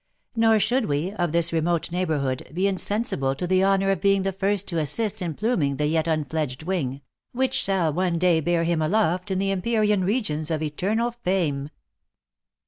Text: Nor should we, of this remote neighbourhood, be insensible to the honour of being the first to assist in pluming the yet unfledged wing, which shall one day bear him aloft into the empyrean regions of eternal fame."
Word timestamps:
Nor 0.35 0.59
should 0.59 0.87
we, 0.87 1.11
of 1.11 1.31
this 1.31 1.53
remote 1.53 1.91
neighbourhood, 1.91 2.49
be 2.55 2.65
insensible 2.65 3.35
to 3.35 3.45
the 3.45 3.63
honour 3.63 3.91
of 3.91 4.01
being 4.01 4.23
the 4.23 4.31
first 4.31 4.65
to 4.69 4.79
assist 4.79 5.21
in 5.21 5.35
pluming 5.35 5.75
the 5.77 5.85
yet 5.85 6.07
unfledged 6.07 6.63
wing, 6.63 7.01
which 7.33 7.53
shall 7.53 7.93
one 7.93 8.17
day 8.17 8.39
bear 8.41 8.63
him 8.63 8.81
aloft 8.81 9.29
into 9.29 9.41
the 9.41 9.51
empyrean 9.51 10.03
regions 10.03 10.49
of 10.49 10.63
eternal 10.63 11.11
fame." 11.11 11.69